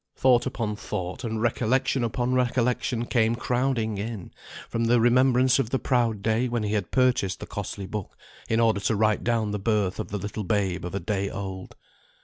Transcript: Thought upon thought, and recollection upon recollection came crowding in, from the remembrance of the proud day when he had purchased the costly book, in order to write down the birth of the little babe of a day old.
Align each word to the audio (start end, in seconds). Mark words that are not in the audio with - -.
Thought 0.15 0.47
upon 0.47 0.75
thought, 0.77 1.23
and 1.23 1.39
recollection 1.39 2.03
upon 2.03 2.33
recollection 2.33 3.05
came 3.05 3.35
crowding 3.35 3.99
in, 3.99 4.31
from 4.67 4.85
the 4.85 4.99
remembrance 4.99 5.59
of 5.59 5.69
the 5.69 5.77
proud 5.77 6.23
day 6.23 6.47
when 6.47 6.63
he 6.63 6.73
had 6.73 6.89
purchased 6.89 7.39
the 7.39 7.45
costly 7.45 7.85
book, 7.85 8.17
in 8.49 8.59
order 8.59 8.79
to 8.79 8.95
write 8.95 9.23
down 9.23 9.51
the 9.51 9.59
birth 9.59 9.99
of 9.99 10.07
the 10.07 10.17
little 10.17 10.43
babe 10.43 10.85
of 10.85 10.95
a 10.95 10.99
day 10.99 11.29
old. 11.29 11.75